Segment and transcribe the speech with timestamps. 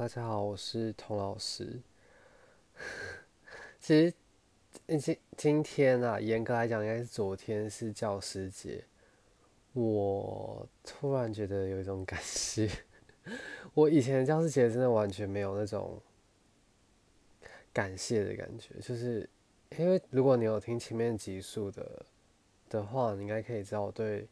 [0.00, 1.78] 大家好，我是童老师。
[3.78, 4.14] 其实
[4.98, 8.82] 今今天啊，严格来讲，应该是昨天是教师节。
[9.74, 12.66] 我突然觉得有一种感谢，
[13.74, 16.00] 我以前教师节真的完全没有那种
[17.70, 19.28] 感谢的感觉，就是
[19.76, 22.06] 因为如果你有听前面集数的
[22.70, 24.26] 的话，你应该可以知道我对。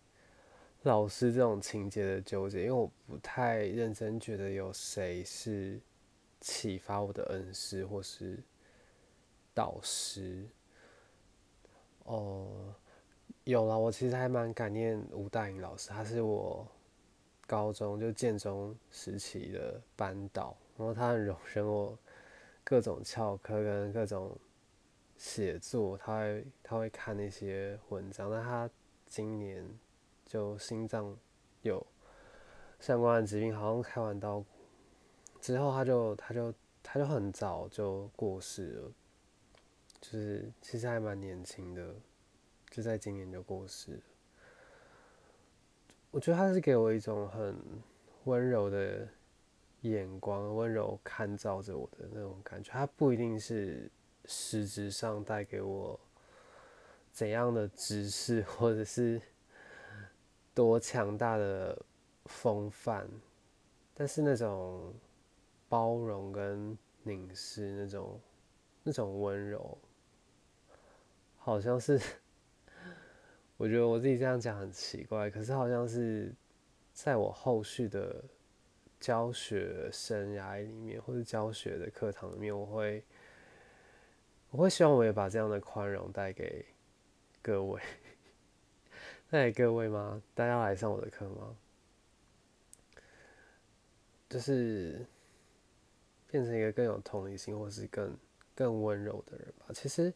[0.89, 5.79] 老师这种情节的纠结，因为我不太认真觉得有谁是
[6.41, 8.43] 启发我的恩师或是
[9.53, 10.47] 导师。
[12.05, 12.75] 哦，
[13.45, 16.67] 有了，我其实还蛮感念吴大颖老师，他是我
[17.47, 21.99] 高中就建中时期的班导，然后他很容忍我
[22.65, 24.35] 各种翘课跟各种
[25.19, 28.71] 写作，他会他会看那些文章，但他
[29.07, 29.63] 今年。
[30.29, 31.17] 就心脏
[31.63, 31.85] 有
[32.79, 34.45] 相关的疾病，好像开完刀
[35.41, 38.93] 之后，他就他就他就很早就过世了，
[40.03, 41.95] 就是其实还蛮年轻的，
[42.69, 44.01] 就在今年就过世了。
[46.11, 47.57] 我觉得他是给我一种很
[48.25, 49.09] 温柔的
[49.81, 52.71] 眼光，温柔看照着我的那种感觉。
[52.71, 53.91] 他不一定是
[54.27, 55.99] 实质上带给我
[57.11, 59.19] 怎样的知识，或者是。
[60.59, 61.81] 多强大的
[62.25, 63.09] 风范，
[63.95, 64.93] 但是那种
[65.69, 68.21] 包容跟凝视，那种
[68.83, 69.79] 那种温柔，
[71.37, 72.01] 好像是，
[73.57, 76.35] 我觉得我自己这样讲很奇怪，可是好像是
[76.93, 78.25] 在我后续的
[78.99, 83.05] 教学生涯里面，或者教学的课堂里面，我会
[84.51, 86.67] 我会希望我也把这样的宽容带给
[87.41, 87.81] 各位。
[89.31, 90.23] 嗨各位吗？
[90.35, 91.55] 大家来上我的课吗？
[94.31, 95.05] 就是
[96.31, 98.17] 变成一个更有同理心，或是更
[98.55, 99.67] 更温柔的人吧。
[99.75, 100.11] 其实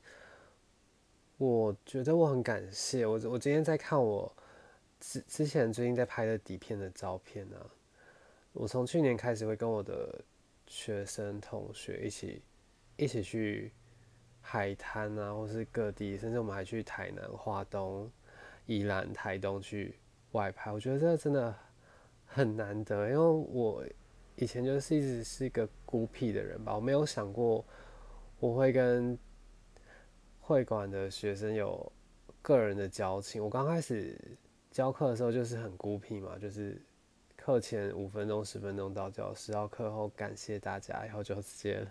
[1.37, 3.21] 我觉得我很感谢我。
[3.29, 4.35] 我今天在看我
[4.99, 7.71] 之之前最近在拍的底片的照片啊。
[8.55, 10.25] 我从去年开始会跟我的
[10.67, 12.43] 学生同学一起
[12.97, 13.73] 一起去
[14.41, 18.11] 海滩啊，或是各地，甚至我们还去台南、华东。
[18.67, 19.97] 宜兰、台东去
[20.33, 21.55] 外拍，我觉得这真的
[22.25, 23.85] 很难得，因为我
[24.37, 27.65] 以前就是一直是一个孤僻的人吧，我没有想过
[28.39, 29.19] 我会跟
[30.41, 31.93] 会馆的学生有
[32.41, 33.43] 个人的交情。
[33.43, 34.17] 我刚开始
[34.71, 36.81] 教课的时候就是很孤僻嘛，就是
[37.37, 41.87] 课前五分钟、十分钟到教室，然后课后感谢大家，然后就直接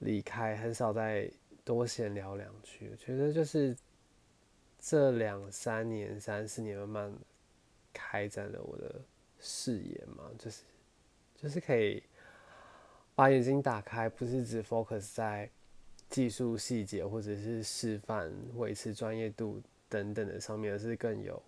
[0.00, 1.30] 离开，很少再
[1.64, 2.94] 多闲聊两句。
[2.98, 3.76] 觉得就是。
[4.78, 7.14] 这两三年、三四年，慢慢
[7.92, 9.00] 开展了我的
[9.40, 10.62] 视野嘛，就是
[11.36, 12.02] 就是可以
[13.14, 15.50] 把眼睛打开，不是只 focus 在
[16.08, 21.42] 技术细节或者是示范、维持专业度等等的上面，而是更有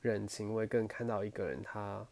[0.00, 2.06] 人情味，更看到一个人他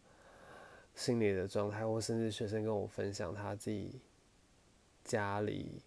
[0.95, 3.99] 心里的状态，或甚至学生跟我分享他自己
[5.03, 5.81] 家里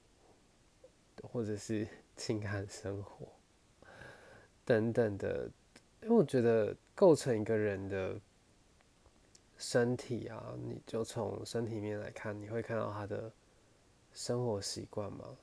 [1.21, 1.87] 或者是
[2.17, 3.27] 情感生活。
[4.65, 5.49] 等等的，
[6.01, 8.19] 因为我觉得构成一个人的
[9.57, 13.31] 身体啊，你就从身体面来看，你会看到他的
[14.11, 15.37] 生活习惯吗？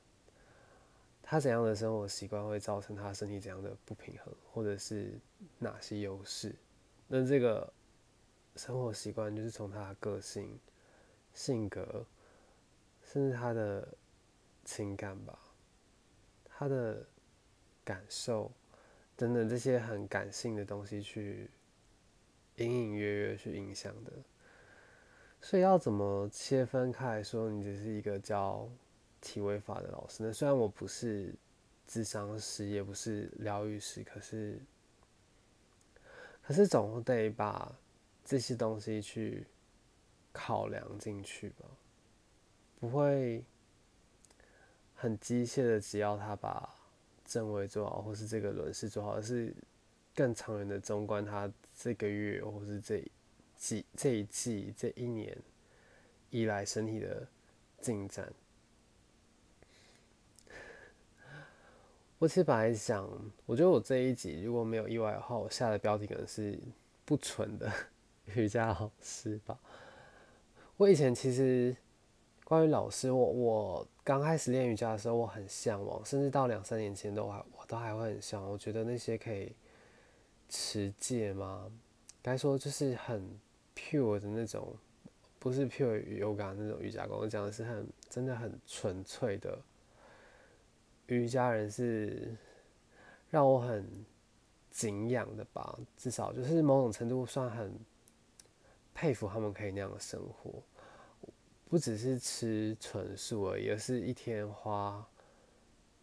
[1.21, 5.17] 他怎样的生活习惯会造成他身体怎样的不平衡，或者是
[5.57, 6.53] 哪些优势？
[7.07, 7.71] 那这个
[8.57, 10.59] 生活习惯就是从他的个性、
[11.33, 12.05] 性格，
[13.03, 13.87] 甚至他的
[14.65, 15.39] 情感吧，
[16.45, 17.05] 他的
[17.85, 18.51] 感受。
[19.15, 21.49] 等等这些很感性的东西，去
[22.57, 24.11] 隐隐约约去影响的，
[25.39, 27.21] 所以要怎么切分开？
[27.23, 28.67] 说你只是一个教
[29.21, 30.33] 体位法的老师呢？
[30.33, 31.33] 虽然我不是
[31.87, 34.59] 智商师，也不是疗愈师，可是，
[36.41, 37.71] 可是总得把
[38.25, 39.45] 这些东西去
[40.31, 41.65] 考量进去吧，
[42.79, 43.45] 不会
[44.95, 46.75] 很机械的，只要他把。
[47.33, 49.51] 正位做好，或是这个轮式做好，而是
[50.13, 51.25] 更长远的中观。
[51.25, 53.03] 他这个月，或是这
[53.57, 55.35] 季、这一季、这一年
[56.29, 57.27] 以来身体的
[57.81, 58.31] 进展。
[62.19, 63.09] 我其实本来想，
[63.47, 66.59] 我觉得我这一集如果没有意外的话，我下的标题可能是
[67.03, 67.71] 不纯的
[68.35, 69.59] 瑜伽老师吧。
[70.77, 71.75] 我以前其实。
[72.45, 78.51] 关于老师，我我刚开始练瑜伽的时候，我很向往，甚至到两三年前都还我都还会很向往。
[78.51, 79.55] 我觉得那些可以
[80.49, 81.71] 持戒吗？
[82.21, 83.39] 该说就是很
[83.73, 84.75] pure 的那种，
[85.39, 89.57] 不是 pure yoga 那种瑜伽功，我讲的是很真的很纯粹的
[91.07, 92.35] 瑜伽人，是
[93.29, 93.87] 让我很
[94.69, 95.79] 敬仰的吧。
[95.95, 97.73] 至少就是某种程度算很
[98.93, 100.61] 佩服他们可以那样的生活，
[101.73, 105.03] 不只是吃纯素而已，而是一天花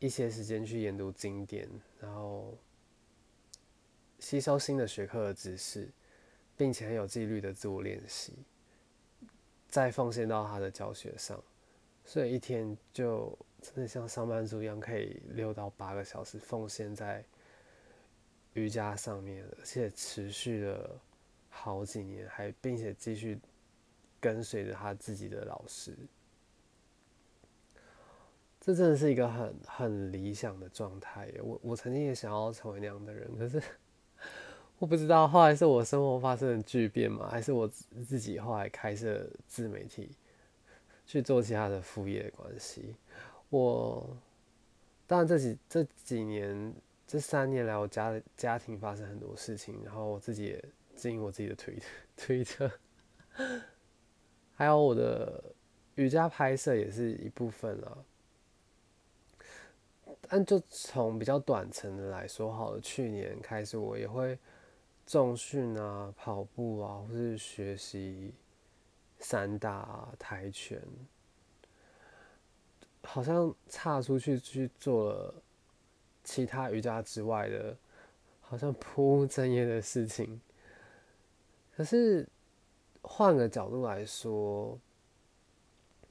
[0.01, 1.69] 一些时间去研读经典，
[2.01, 2.59] 然后
[4.19, 5.89] 吸收新的学科的知识，
[6.57, 8.33] 并且很有纪律的自我练习。
[9.69, 11.41] 再奉献到他的教学上，
[12.05, 17.25] 所以一天就真的像上班族一样，可以六到八个小时奉献在
[18.55, 21.01] 瑜伽上面，而且持续了
[21.49, 23.39] 好几年，还并且继续
[24.21, 25.97] 跟随着他自己的老师。
[28.61, 31.33] 这真的是一个很很理想的状态。
[31.43, 33.63] 我我曾经也想要成为那样的人，可是。
[34.79, 37.29] 我不知道后来是我生活发生了巨变吗？
[37.31, 40.11] 还是我自己后来开设自媒体
[41.05, 42.97] 去做其他的副业的关系？
[43.51, 44.17] 我
[45.07, 46.75] 当然这几这几年
[47.07, 50.65] 这三年来，我家家庭发生很多事情，然后我自己也
[50.97, 51.79] 经营我自己的推
[52.17, 52.71] 推特，
[54.61, 55.43] 还有我的
[55.95, 57.97] 瑜伽拍摄也是一部分啊。
[60.29, 64.39] 但就从比较短程的来说，好了，去年开始我也会。
[65.07, 68.35] 重训啊，跑步啊，或是学习
[69.19, 70.81] 散打、跆拳，
[73.03, 75.35] 好像岔出去去做了
[76.23, 77.77] 其他瑜伽之外的，
[78.41, 80.41] 好像 不务正业的事情。
[81.75, 82.29] 可是
[83.03, 84.79] 换个角度来说，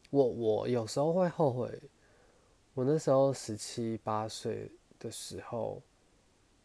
[0.09, 1.81] 我我有时候会后悔，
[2.73, 5.81] 我那时候十七八岁的时候。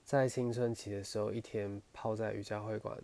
[0.07, 2.95] 在青春期的时候，一天泡在瑜伽会馆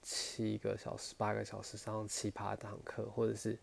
[0.00, 3.58] 七个小时、八个小时上七八堂课，或者是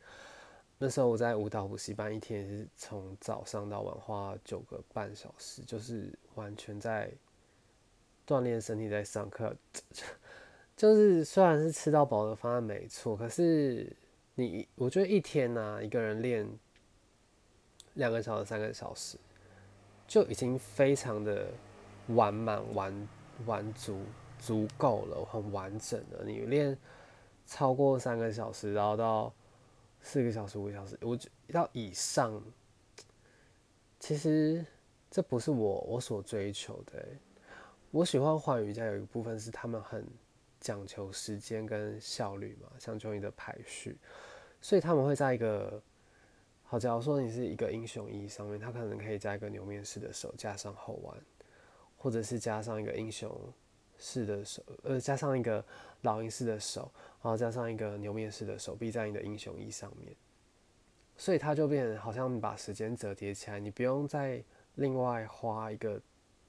[0.78, 7.10] 那时候我在舞蹈补习班，一天也是从早上到晚花九个半小时，就是完全在
[8.28, 9.56] 锻炼身体，在上课。
[10.76, 13.96] 就是虽然是吃到饱的方案没错，可是
[14.36, 16.48] 你我觉得一天呢，一个人练
[17.94, 19.18] 两个小时、三个小时，
[20.08, 21.48] 就已经非常的。
[22.08, 23.08] 完满完
[23.46, 24.02] 完足
[24.38, 26.22] 足够了，很完整的。
[26.26, 26.78] 你练
[27.46, 29.34] 超过三个小时，然后到
[30.02, 32.44] 四个小时、五个小时，我觉到以上，
[34.02, 34.66] 其实
[35.10, 37.08] 这不是我我所追求的。
[37.90, 40.06] 我喜欢环瑜伽有一部分是他们很
[40.64, 43.96] 讲求时间跟效率嘛，讲究你的排序，
[44.62, 45.80] 所以他们会在一个
[46.64, 51.16] 好，假如说你是一个英雄衣上面，他可能可以加一个牛面式的手，加上后弯。
[51.96, 53.34] 或者是加上一个英雄
[53.98, 55.64] 式的手，呃，加上一个
[56.02, 60.14] 老鹰式的手，然后加上一个牛面式的手臂在你的英雄衣上面，
[61.16, 64.44] 所以它就变好像你把时间折叠起来，你不用再
[64.76, 65.98] 另外花一个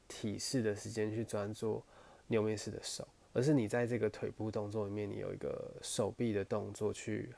[0.08, 1.80] 体式的时间去专注
[2.26, 7.28] 牛面式的手，而是你在这个腿部动作里面，你有一个手臂的动作去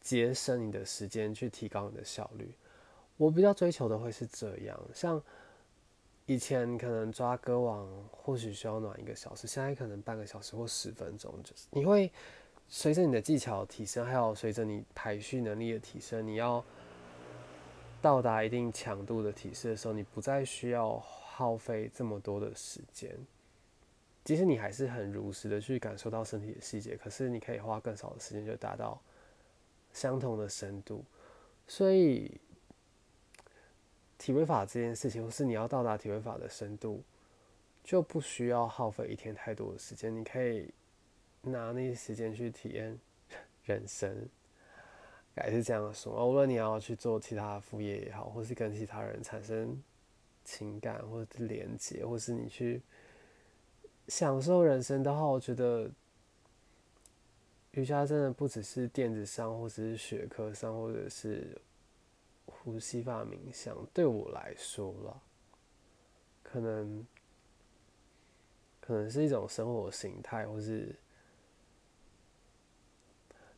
[0.00, 2.54] 节省你的时间，去提高你的效率。
[3.16, 5.20] 我比较追求的会是这样，像。
[6.26, 12.10] 以前可能抓歌王或许需要暖一个小时，现在可能半个小时或十分钟，就是你会
[12.66, 16.64] 随着你的技巧提升，还有随着你排序能力的提升，你要
[18.00, 23.14] 到达一定强度的体式的时候，你不再需要耗费这么多的时间。
[24.24, 29.00] 即使你还是很如实的去感受到身体的细节，可是你可以花更少的时间就达到
[29.92, 31.04] 相同的深度，
[31.68, 32.40] 所以。
[34.16, 37.02] 体位法这件事情，或是你要到达体位法的深度，
[37.82, 40.16] 就不需要耗费一天太多的时间。
[40.16, 40.72] 你可以
[41.42, 42.98] 拿那些时间去体验
[43.64, 44.26] 人生，
[45.34, 46.26] 该是这样说。
[46.26, 49.78] 无论你要去做其他副业也好，或是跟其他人产生
[50.42, 52.80] 情感或是连接，或是你去
[54.08, 55.90] 享受人生的话，我觉得
[57.72, 61.56] 瑜伽真的不只是电子上，或者是学科上，或者是。
[62.46, 65.22] 呼吸法冥想对我来说了，
[66.42, 67.06] 可能
[68.80, 70.94] 可能是一种生活形态，或是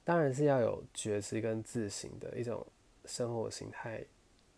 [0.03, 2.65] 当然是要有觉知跟自省的一种
[3.05, 4.05] 生活形态，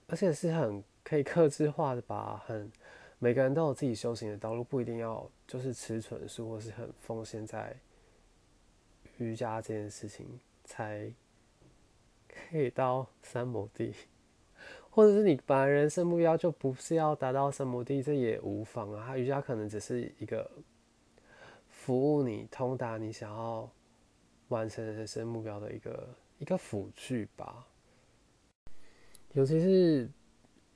[0.07, 2.43] 而且是很可以克制化的吧。
[2.47, 2.71] 很
[3.19, 7.77] 每个人都有自己修行的道路，不一定要就是吃纯素，或是很奉献在
[9.19, 11.13] 瑜伽这件事情，才
[12.29, 13.93] 可以到三亩地。
[14.91, 19.17] 或者是你本来人生目标就不是要达到三亩地，这也无妨啊。
[19.17, 20.51] 瑜伽可能只是一个
[21.69, 23.71] 服务你通达你想要
[24.49, 26.09] 完成人生目标的一个
[26.39, 27.67] 一个辅具吧。
[29.33, 30.09] 尤其是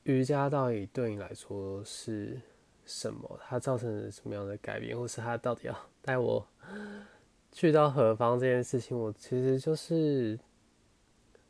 [0.04, 2.40] 瑜伽到底对你来说是
[2.85, 3.38] 什么？
[3.44, 6.44] 它造成了什么样的改变，或是它到底要 带我
[7.52, 10.37] 去到何方这件事情，我其实就是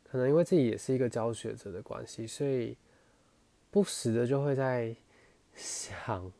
[0.03, 2.77] 可能因为自己也是一个教学者的关系，所以
[3.71, 4.95] 不时的就会在
[5.55, 6.31] 想，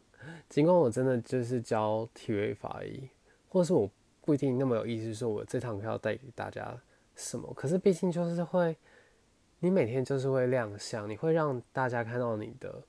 [0.47, 3.09] 尽管我真的就是教体位法而已，
[3.49, 3.89] 或是我
[4.21, 6.79] 不一定那么有意思，说我这堂课要带给大家
[7.15, 8.77] 什么，可是毕竟就是会。
[9.63, 12.83] 你每天就是会亮相，你会让大家看到你的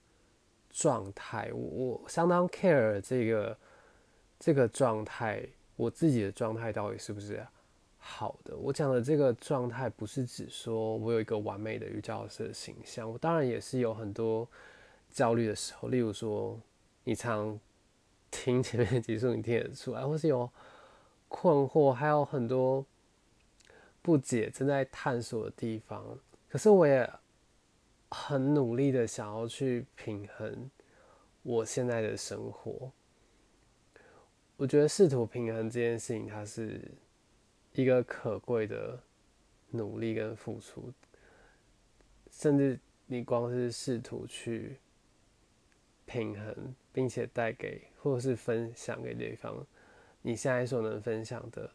[0.71, 1.49] 状态。
[1.53, 3.57] 我我相当 care 这个
[4.41, 5.41] 这个状态，
[5.77, 7.47] 我自己的状态到底是不是
[7.97, 8.57] 好的？
[8.57, 14.49] 我讲的这个状态不是指说我有一个完美的瑜伽老师的形象，我当然也是有很多
[15.13, 15.89] 焦虑的时候。
[15.89, 16.59] 例如说，
[17.05, 17.57] 你常
[18.33, 20.51] 听前面几束，你听得出来，或是有
[21.29, 22.85] 困惑，还有很多
[24.03, 26.19] 不解正在探索的地方。
[26.55, 27.13] 可是我也
[28.13, 30.71] 很努力的想要去平衡
[31.43, 32.93] 我现在的生活。
[34.57, 36.81] 我觉得试图平衡这件事情，它是
[37.73, 38.97] 一个可贵的
[39.71, 40.93] 努力跟付出。
[42.31, 44.79] 甚至你光是试图去
[46.07, 49.67] 平衡，并且带给或者是分享给对方，
[50.23, 51.69] 你现在所能分享的。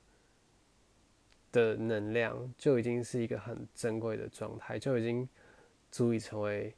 [1.51, 5.27] 的能量就已经是一个很珍贵的状态，就已经
[5.91, 6.75] 足以成为，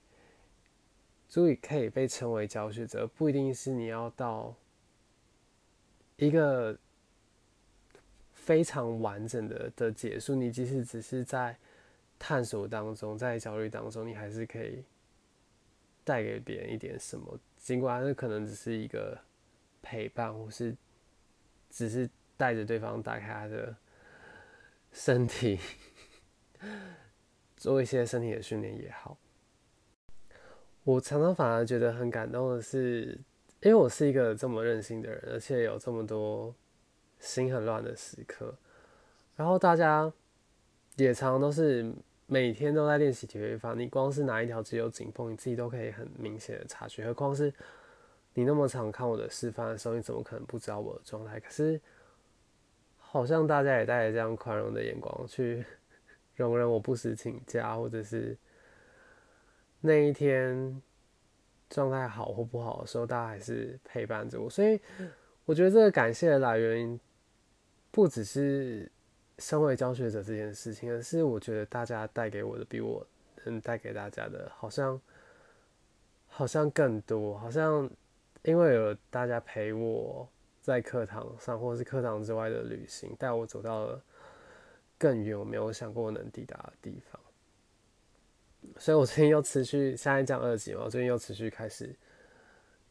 [1.27, 3.05] 足以可以被称为教学者。
[3.07, 4.55] 不一定是你要到
[6.15, 6.77] 一个
[8.33, 11.57] 非常完整的的结束，你即使只是在
[12.17, 14.83] 探索当中，在焦虑当中，你还是可以
[16.03, 17.39] 带给别人一点什么。
[17.57, 19.19] 尽管那可能只是一个
[19.81, 20.75] 陪伴，或是
[21.69, 23.75] 只是带着对方打开他的。
[24.91, 25.59] 身体
[27.55, 29.17] 做一些身体的训练也好，
[30.83, 33.17] 我常常反而觉得很感动的是，
[33.61, 36.53] 因为我是一个这么任性的人，而且有这么多
[37.19, 38.57] 心很乱的时刻，
[39.35, 40.11] 然后大家
[40.97, 41.93] 也常常都是
[42.27, 47.53] 每天都在练习体位法，你光是哪一条肌肉紧绷，你自己都可以很明显的察觉，何况是
[48.33, 51.39] 你那么常看我的示范的时候，你怎么可能不知道我的状态？
[51.39, 51.79] 可是。
[53.11, 55.65] 好像大家也带着这样宽容的眼光去
[56.37, 58.37] 容忍我不时请假，或者是
[59.81, 60.81] 那一天
[61.69, 64.49] 状态好或不好的时候，大家还是陪伴着我。
[64.49, 64.79] 所以
[65.43, 66.97] 我觉得这个感谢的来源
[67.91, 68.89] 不只是
[69.39, 73.05] 身为教学者这件事情，而是我觉得大家带给我的比我
[73.43, 75.01] 能带给大家的，好像
[76.29, 77.89] 好像更多，好像
[78.43, 80.29] 因为有大家陪我。
[80.61, 83.99] 在课堂上，或是课堂之外的旅行，带我走到了
[84.95, 87.19] 更远我没有想过能抵达的地方。
[88.77, 91.95] 所以我最近又持续，现在讲二级嘛，我最近又持续开始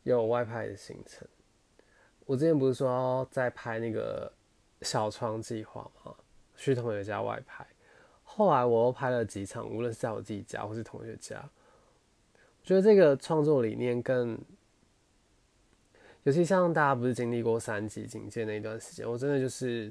[0.02, 1.26] 有外拍的行程。
[2.26, 4.32] 我之前不是说在拍那个
[4.82, 6.12] 小窗计划吗？
[6.56, 7.64] 去同学家外拍，
[8.24, 11.48] 后来我又拍了几场，无论是在我自己家或是同学家，
[12.34, 14.36] 我觉得这个创作理念更。
[16.24, 19.90] 尤其像大家不是经历过三级警戒那一段时间，我真的就是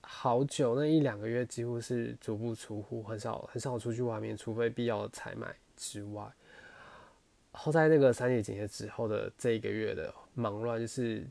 [0.00, 6.24] 好久那一两个月几乎是足不出户，很少很少出去外面，除非必要采买之外。
[7.52, 11.24] 后在那个三级警戒之后的这一个月的忙乱，就是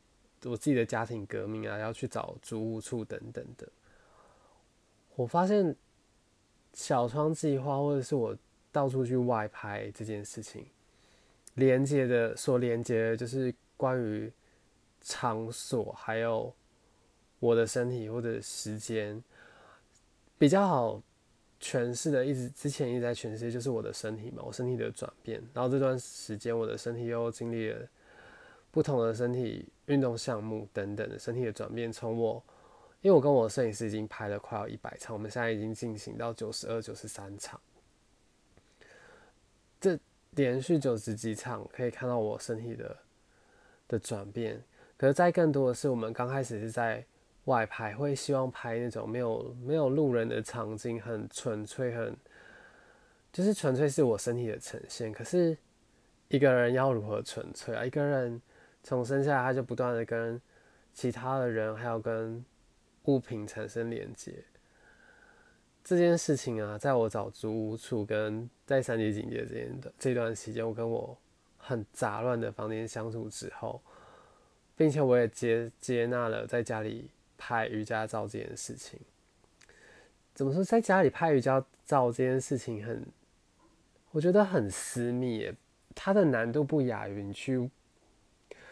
[0.46, 3.68] 我自己的家庭革命啊，要去找租屋处等等的。
[5.18, 5.76] 我发现
[6.74, 8.34] 小窗计划或者是我
[8.72, 10.66] 到处去外拍这件事情，
[11.56, 13.54] 连接的所连接的就是。
[13.80, 14.30] 关于
[15.00, 16.54] 场所，还有
[17.40, 19.24] 我的身体或者时间，
[20.38, 21.02] 比较好
[21.62, 25.42] 诠释的，一直之前一直在诠释，就是我的身体嘛，我身体的转变。
[25.54, 27.88] 然后这段时间，我的身体又经历了
[28.70, 31.90] 不同的身体运动项目等等的身体的转变。
[31.90, 32.44] 从我，
[33.00, 37.58] 因为我跟我摄影师已经拍了快要一百场，我们现在已经进行到九十二、九十三场，
[39.80, 39.98] 这
[40.32, 42.98] 连续九十几场，可以看到我身体的。
[43.90, 44.64] 的转变，
[44.96, 47.04] 可是，在更多的是我们刚开始是在
[47.46, 52.16] 外拍，会希望拍那种没有没有路人的场景，很纯粹，很
[53.34, 55.12] 就是纯粹是我身体的呈现。
[55.12, 55.58] 可是
[56.28, 57.84] 一个人要如何纯粹啊？
[57.84, 58.40] 一个人
[58.84, 60.40] 从生下来他就不断的跟
[60.94, 62.46] 其他的人，还有跟
[63.06, 64.36] 物品产生连接，
[65.84, 71.18] 这件事情啊，在我找租屋处跟在三级警戒这间的这段时间，我跟我。
[71.70, 73.80] 很杂乱的房间相处之后，
[74.76, 79.00] 并且我也接接纳了在家里拍瑜伽照这件事情。
[80.34, 83.06] 怎么说，在家里拍瑜伽照这件事情很，
[84.10, 85.54] 我觉得很私密，
[85.94, 87.70] 它的难度不亚于你去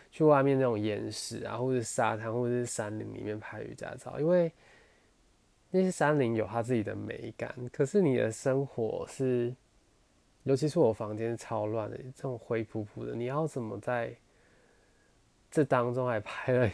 [0.10, 4.52] 去外面那种岩石啊，或者沙滩，或者是山林里面拍瑜伽照，因为
[5.70, 9.54] 那些山林有它自己的美感，可是你的生活是，
[10.48, 14.16] 尤其是我房间超乱的，这种灰扑扑的，你要怎么在
[15.52, 16.70] 这当中还拍了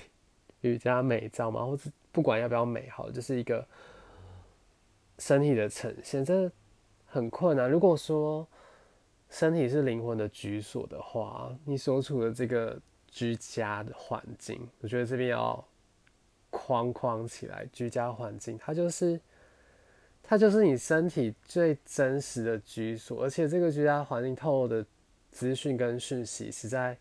[0.62, 1.66] 瑜伽美照吗？
[1.66, 3.68] 或者不管要不要美好，就是一个。
[5.20, 6.52] 身体的呈现，这
[7.06, 7.70] 很困难。
[7.70, 8.46] 如果说
[9.30, 12.78] 身体是灵魂的居所的话，你所处的这个
[13.08, 15.64] 居家的环境，我觉得这边要
[16.50, 17.64] 框框起来。
[17.72, 19.22] 居家环境，它就是
[20.24, 24.84] 它就是你身体最真实的居所，而且这个居家环境透露的
[25.30, 26.98] 资讯跟讯息实在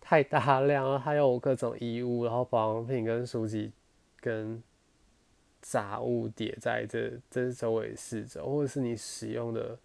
[0.00, 3.72] 太大量了，还有各种衣物，然后保养品跟书籍
[4.20, 4.62] 跟。
[5.60, 9.76] 杂物叠在这这周围四周，或者是你使用的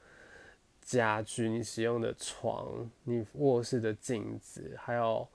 [0.83, 5.27] 家具、你使用的床、你卧室的镜子，还有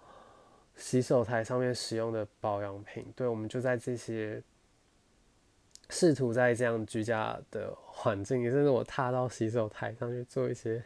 [0.77, 4.41] 洗手台上面使用的保养品，对，我们就在这些
[5.91, 10.83] 试图在这样居家的环境，甚至我踏到洗手台上去做一些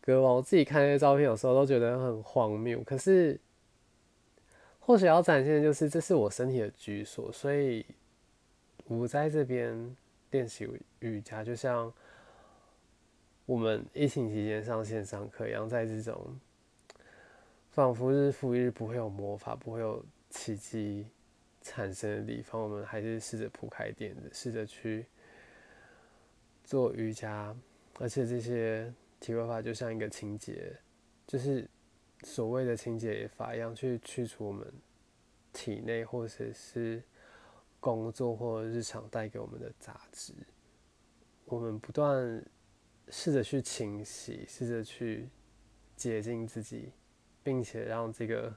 [0.00, 2.82] 割网，我自己看那些照片，有时候都觉得很荒谬。
[2.82, 3.40] 可是，
[4.80, 7.84] 或许要展现的就是，这是我身体的居所，所以。
[8.86, 9.96] 我在这边
[10.32, 10.68] 练习
[10.98, 11.90] 瑜伽，就像
[13.46, 16.38] 我们疫情期间上线上课一样，在这种
[17.70, 21.06] 仿佛日复一日不会有魔法、不会有奇迹
[21.62, 25.06] 产生的地方，我们还是试着铺开垫子，试着去
[26.62, 27.56] 做瑜伽。
[27.98, 30.76] 而且这些体会法就像一个清洁，
[31.26, 31.66] 就是
[32.22, 34.70] 所谓的清洁法一样，去去除我们
[35.52, 37.02] 体内或者是。
[37.82, 40.32] 工作或日常带给我们的杂质，
[41.46, 42.40] 我们不断
[43.08, 45.28] 试着去清洗，试着去
[45.96, 46.92] 洁净自己，
[47.42, 48.54] 并且让这个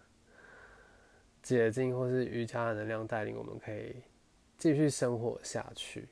[1.46, 3.96] 洁净或是瑜伽的能量带领我们，可以
[4.58, 6.10] 继续生活下去。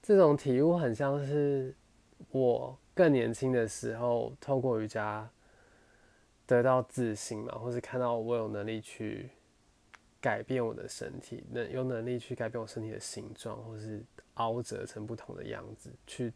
[0.00, 1.74] 这种体悟很像是
[2.30, 5.28] 我更年轻的时候，透过瑜伽
[6.46, 9.28] 得到自信嘛，或是看到我有能力去。
[10.20, 14.02] 改变我的身体，能有能力去改变我身体的形状，或是
[14.36, 16.32] 凹折成不同的样子，去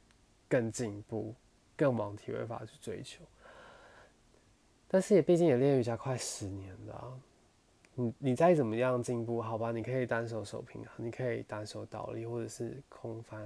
[0.47, 1.35] 更进步，
[1.75, 3.25] 更往体位法去追求。
[4.89, 7.21] 但是也毕竟也练瑜伽快十年了，
[7.95, 13.41] 你你再怎么样进步，好吧，你可以单手手平衡，你可以单手倒立，或者是空翻。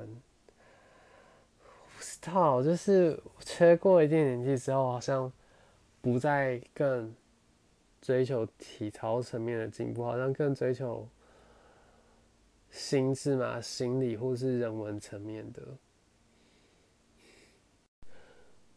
[1.59, 5.31] 不知道，就是缺过一定年纪之后，好像
[6.01, 7.15] 不再更。
[8.05, 11.09] 追求体操层面的进步，好像更追求
[12.69, 15.63] 心智嘛、心理或是人文层面的。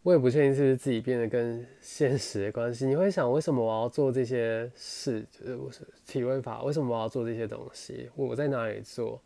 [0.05, 2.85] 我也不确定是不是自己变得跟现实的关系。
[2.85, 5.25] 你会想，为什么我要做这些事？
[5.31, 8.07] 就是体位法，为什么我要做这些东西？
[8.15, 9.19] 我在哪里做？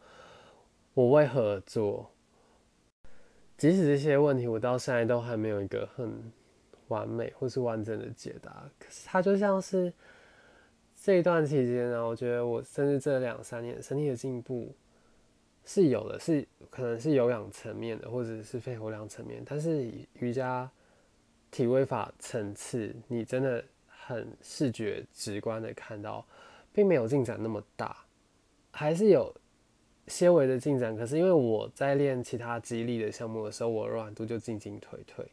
[0.94, 2.10] 我为何做？
[3.58, 6.32] 即使这些问题，我到现在都还没有一个很。
[6.88, 9.94] 完美或是完整的解答，可是它就像是
[11.00, 14.74] 这一段期间呢，我觉得我甚至这两三年身体的进步
[15.72, 20.68] 是有的，是可能是有氧层面的，或者是肺活量层面，但是瑜伽
[21.52, 26.26] 体位法层次，你真的很视觉直观的看到，
[26.74, 27.96] 并没有进展那么大，
[28.72, 29.32] 还是有
[30.08, 30.98] 些微的进展。
[30.98, 35.24] 可是因为我在练其他肌力的项目的时候，我软度就进进退退。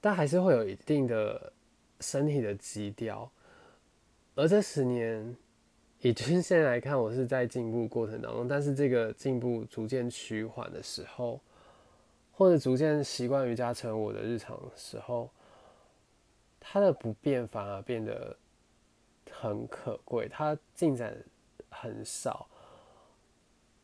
[0.00, 1.52] 但还是会有一定的
[2.00, 3.30] 身体的基调，
[4.34, 5.36] 而这十年，
[6.04, 8.48] 以均线来看，我是在进步过程当中。
[8.48, 11.40] 但是这个进步逐渐趋缓的时候，
[12.32, 15.30] 或者逐渐习惯瑜伽成为我的日常的时候，
[16.58, 18.36] 它的不变反而变得
[19.30, 20.28] 很可贵。
[20.28, 21.16] 它进展
[21.70, 22.48] 很少，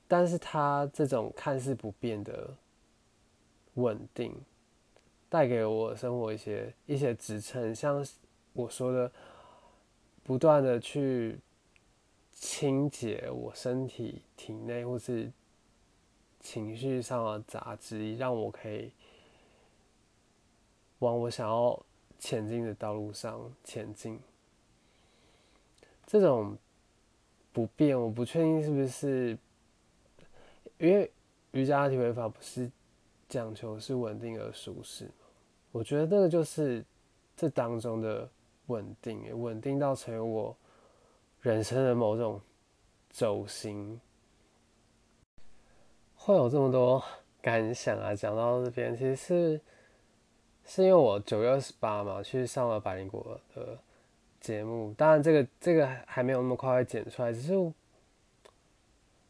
[0.09, 2.51] 但是它这种看似不变的
[3.75, 4.35] 稳定。
[5.31, 8.05] 带给我生活一些一些支撑，像
[8.55, 9.13] 我说的，
[10.25, 11.39] 不断的去
[12.41, 15.31] 清洁我身体体内或是
[16.39, 18.93] 情绪上的杂质，让我可以
[21.01, 21.85] 往我想要
[22.19, 24.21] 前进的道路上前进。
[26.07, 26.57] 这种
[27.53, 29.39] 不变，我不确定是不是
[30.79, 31.11] 因为
[31.51, 32.71] 瑜伽体位法不是
[33.29, 35.11] 讲求是稳定而舒适。
[35.73, 36.85] 我觉得这个就是
[37.37, 38.31] 这当中的
[38.69, 40.57] 稳定，稳定到成为我
[41.41, 42.41] 人生的某种
[43.11, 44.01] 轴心。
[46.15, 47.03] 会有这么多
[47.41, 48.15] 感想啊？
[48.15, 49.61] 讲到这边，其实是
[50.67, 53.79] 是因为我九月二十八嘛，去上了百灵果的
[54.41, 54.93] 节目。
[54.95, 57.55] 当然，这个这个还没有那么快会剪出来，只是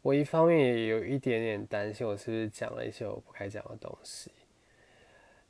[0.02, 4.32] 我一方面也有一点点担心，我是不是讲了一些我不该讲的东西。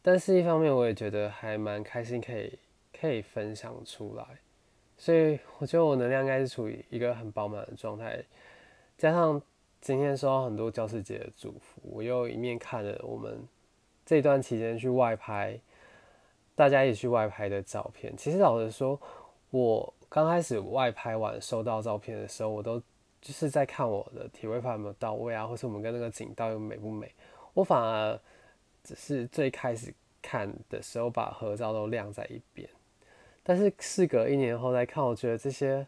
[0.03, 2.59] 但是，一方面我也觉得还蛮开心，可以
[3.01, 4.27] 可以分享出来。
[4.99, 8.23] 所以，我觉得我能量应该是处于一个很饱满的状态，
[8.99, 9.41] 加上。
[9.81, 13.41] 今天收到很多教师节的祝福，我又一面看了我们
[14.05, 15.57] 这段期间去外拍，
[16.57, 18.13] 大家一起去外拍的照片。
[18.17, 19.01] 其实老实说，
[19.51, 22.81] 我刚开始外拍完收到照片的时候，我都
[23.21, 27.15] 就是在看我的体位法有没有到位啊，或是我们跟那个景道又美不美。
[27.55, 28.21] 我反而
[28.83, 32.69] 只是最开始看的时候把合照都晾在一边，
[33.49, 35.87] 但是事隔一年后再看，我觉得这些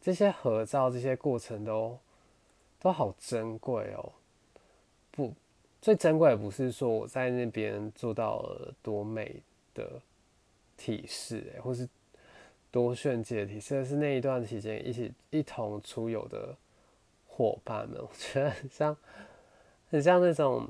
[0.00, 1.98] 这些合照这些过程都。
[2.80, 4.12] 都好珍贵哦，
[5.10, 5.32] 不，
[5.80, 9.40] 最珍贵的不是说我在那边做到了多美
[9.72, 9.90] 的
[10.76, 11.88] 体式，哎，或是
[12.70, 16.54] 多炫技的体式，而是那一段期间一起一同出游的
[17.26, 18.94] 伙伴们，我觉得很像，
[19.90, 20.68] 很像那种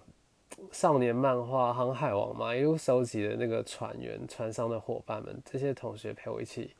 [0.72, 6.74] 少年漫画《航海王》嘛，一路收集的那个船员、船上的伙伴们，这些同学陪我一起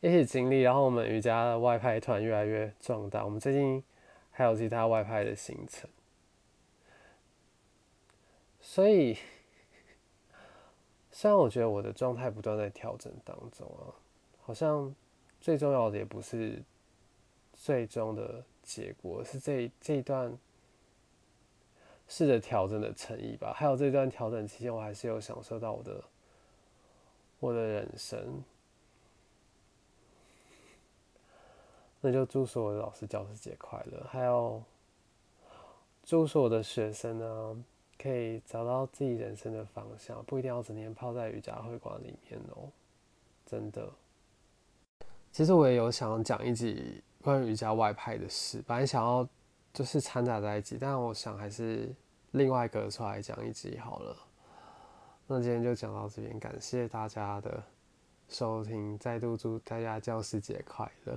[0.00, 3.82] 一起经历，然后我们瑜伽的外派团越来越壮大，我们最近。
[4.36, 5.88] 还有其他外派的行程，
[8.60, 9.16] 所以
[11.12, 13.94] 虽然我觉得我的状态不断在调整当中啊，
[14.42, 14.92] 好像
[15.40, 16.60] 最重要的也不是
[17.52, 20.36] 最终的结果，是这这一段
[22.14, 23.52] 试着调整的诚意吧。
[23.52, 26.04] 还有这段调整期间，我还是有享受到我的
[27.40, 28.40] 我的人生。
[32.00, 34.62] 那就祝所有的老师教师节快乐，还有
[36.04, 37.64] 祝所有的学生呢，
[37.98, 42.70] 可以找到自己人生的方向，不一定要整天泡在瑜伽会馆里面哦，
[43.44, 43.90] 真的。
[45.32, 49.28] 其实我也有想讲一集关于瑜伽外派的事，本来想要
[49.72, 51.92] 就是掺杂在一起，但我想还是
[52.34, 54.16] 另外隔出来讲一集好了。
[55.28, 57.62] 那今天就讲到这边，感谢大家的
[58.28, 61.16] 收听，再度祝大家教师节快乐。